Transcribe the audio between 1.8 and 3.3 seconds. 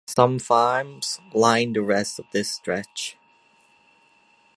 rest of this stretch.